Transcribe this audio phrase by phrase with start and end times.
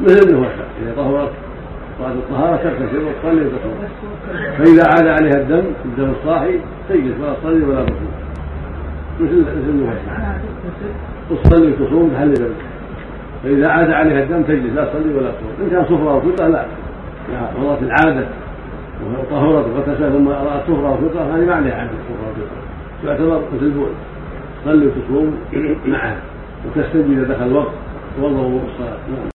[0.00, 0.44] مثل هو
[0.82, 1.30] إذا طهرت
[2.00, 3.74] بعد الطهارة تغتسل وتصلي وتصوم
[4.58, 8.12] فإذا عاد عليها الدم الدم الصاحي تجلس ولا تصلي ولا تصوم.
[9.20, 9.86] مثل مثل
[11.30, 12.56] تغتسل تصلي وتصوم تحل ذلك.
[13.42, 15.50] فإذا عاد عليها الدم تجلس لا تصلي ولا تصوم.
[15.62, 16.66] إن كان صفرة فطرة لا.
[17.58, 18.26] مضت العادة
[19.04, 22.64] وطهرت وغتسل ثم رأت صفرة فطرة هذه ما عليها عادة صفرة فطرة
[23.04, 23.88] تعتبر مثل البول.
[24.64, 25.38] تصلي وتصوم
[25.86, 26.20] معها
[26.66, 27.72] وتستنجي إذا دخل الوقت.
[28.16, 29.28] توضأ الصلاة نعم.